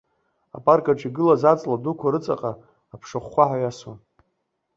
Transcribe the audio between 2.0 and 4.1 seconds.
рыҵаҟа аԥша ахәхәаҳәа иасуан.